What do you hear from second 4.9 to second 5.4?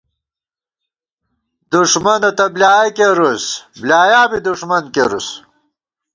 کېرُوس